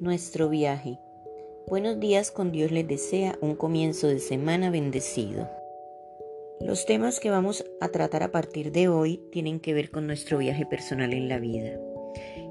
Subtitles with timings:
[0.00, 0.98] nuestro viaje.
[1.68, 5.48] Buenos días con Dios les desea un comienzo de semana bendecido.
[6.60, 10.38] Los temas que vamos a tratar a partir de hoy tienen que ver con nuestro
[10.38, 11.78] viaje personal en la vida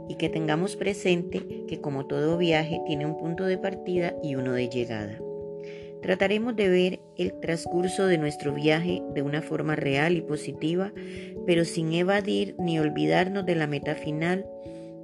[0.10, 4.54] y que tengamos presente que como todo viaje tiene un punto de partida y uno
[4.54, 5.20] de llegada.
[6.02, 10.94] Trataremos de ver el transcurso de nuestro viaje de una forma real y positiva,
[11.46, 14.46] pero sin evadir ni olvidarnos de la meta final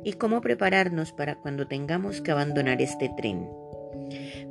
[0.04, 3.48] y cómo prepararnos para cuando tengamos que abandonar este tren.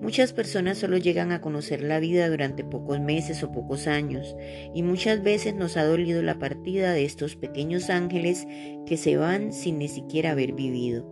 [0.00, 4.34] Muchas personas solo llegan a conocer la vida durante pocos meses o pocos años
[4.74, 8.46] y muchas veces nos ha dolido la partida de estos pequeños ángeles
[8.86, 11.06] que se van sin ni siquiera haber vivido.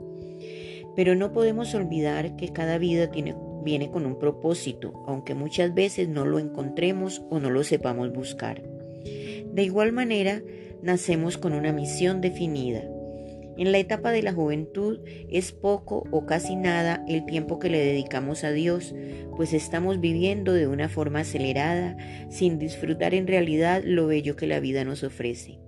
[0.97, 3.11] Pero no podemos olvidar que cada vida
[3.63, 8.63] viene con un propósito, aunque muchas veces no lo encontremos o no lo sepamos buscar.
[9.53, 10.43] De igual manera,
[10.83, 12.89] nacemos con una misión definida.
[13.59, 17.85] En la etapa de la juventud es poco o casi nada el tiempo que le
[17.85, 18.95] dedicamos a Dios,
[19.37, 21.97] pues estamos viviendo de una forma acelerada,
[22.31, 25.59] sin disfrutar en realidad lo bello que la vida nos ofrece.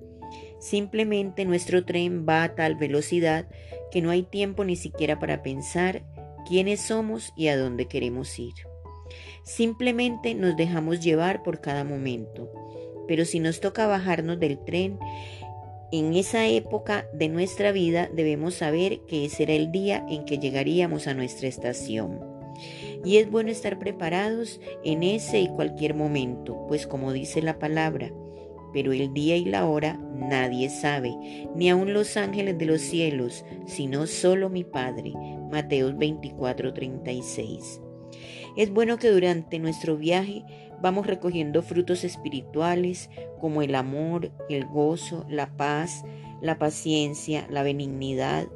[0.60, 3.48] Simplemente nuestro tren va a tal velocidad
[3.90, 6.04] que no hay tiempo ni siquiera para pensar
[6.46, 8.54] quiénes somos y a dónde queremos ir.
[9.42, 12.52] Simplemente nos dejamos llevar por cada momento,
[13.08, 14.96] pero si nos toca bajarnos del tren,
[15.92, 20.38] en esa época de nuestra vida debemos saber que ese era el día en que
[20.38, 22.20] llegaríamos a nuestra estación.
[23.04, 28.12] Y es bueno estar preparados en ese y cualquier momento, pues como dice la palabra,
[28.72, 31.16] pero el día y la hora nadie sabe,
[31.56, 35.12] ni aun los ángeles de los cielos, sino solo mi Padre.
[35.50, 37.80] Mateos 24:36.
[38.56, 40.44] Es bueno que durante nuestro viaje
[40.82, 46.04] vamos recogiendo frutos espirituales como el amor, el gozo, la paz,
[46.40, 48.46] la paciencia, la benignidad,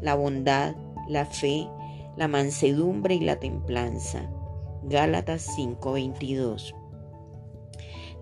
[0.00, 0.74] la bondad,
[1.08, 1.68] la fe,
[2.16, 4.30] la mansedumbre y la templanza.
[4.84, 6.74] Gálatas 5:22.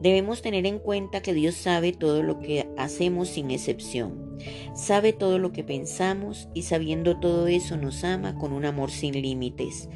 [0.01, 4.39] Debemos tener en cuenta que Dios sabe todo lo que hacemos sin excepción.
[4.75, 9.21] Sabe todo lo que pensamos y sabiendo todo eso nos ama con un amor sin
[9.21, 9.91] límites,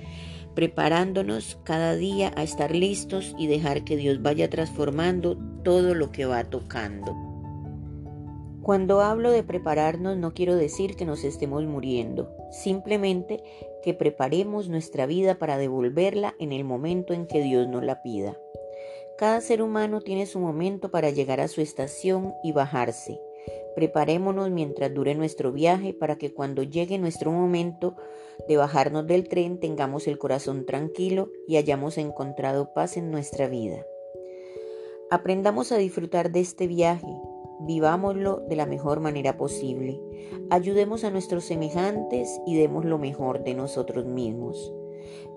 [0.54, 6.26] preparándonos cada día a estar listos y dejar que Dios vaya transformando todo lo que
[6.26, 7.14] va tocando.
[8.62, 13.42] Cuando hablo de prepararnos no quiero decir que nos estemos muriendo, simplemente
[13.82, 18.38] que preparemos nuestra vida para devolverla en el momento en que Dios nos la pida.
[19.18, 23.20] Cada ser humano tiene su momento para llegar a su estación y bajarse.
[23.74, 27.96] Preparémonos mientras dure nuestro viaje para que cuando llegue nuestro momento
[28.48, 33.84] de bajarnos del tren tengamos el corazón tranquilo y hayamos encontrado paz en nuestra vida.
[35.10, 37.06] Aprendamos a disfrutar de este viaje,
[37.60, 40.00] vivámoslo de la mejor manera posible,
[40.50, 44.72] ayudemos a nuestros semejantes y demos lo mejor de nosotros mismos.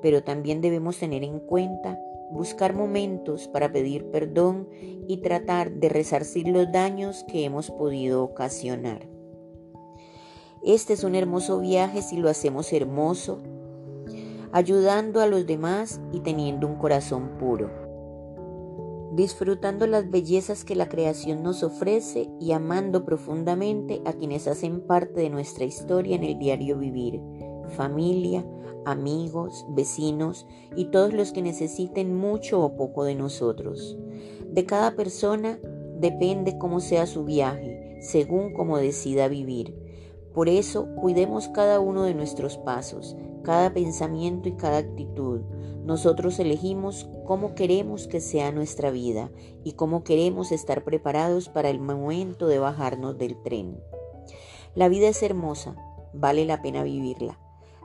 [0.02, 2.00] Pero también debemos tener en cuenta
[2.32, 4.68] buscar momentos para pedir perdón
[5.08, 9.08] y tratar de resarcir los daños que hemos podido ocasionar.
[10.64, 13.40] Este es un hermoso viaje si lo hacemos hermoso,
[14.52, 17.70] ayudando a los demás y teniendo un corazón puro,
[19.14, 25.22] disfrutando las bellezas que la creación nos ofrece y amando profundamente a quienes hacen parte
[25.22, 27.22] de nuestra historia en el diario vivir,
[27.70, 28.46] familia,
[28.86, 33.98] amigos, vecinos y todos los que necesiten mucho o poco de nosotros.
[34.50, 35.60] De cada persona
[36.00, 39.76] depende cómo sea su viaje, según cómo decida vivir.
[40.34, 45.42] Por eso, cuidemos cada uno de nuestros pasos, cada pensamiento y cada actitud.
[45.84, 49.32] Nosotros elegimos cómo queremos que sea nuestra vida
[49.64, 53.82] y cómo queremos estar preparados para el momento de bajarnos del tren.
[54.76, 55.76] La vida es hermosa,
[56.14, 57.40] vale la pena vivirla.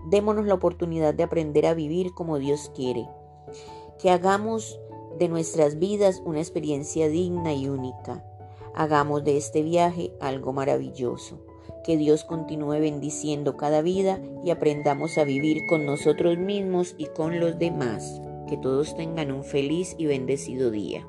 [0.08, 3.08] Démonos la oportunidad de aprender a vivir como Dios quiere.
[3.98, 4.78] Que hagamos
[5.18, 8.24] de nuestras vidas una experiencia digna y única.
[8.74, 11.38] Hagamos de este viaje algo maravilloso.
[11.84, 17.40] Que Dios continúe bendiciendo cada vida y aprendamos a vivir con nosotros mismos y con
[17.40, 18.20] los demás.
[18.48, 21.06] Que todos tengan un feliz y bendecido día.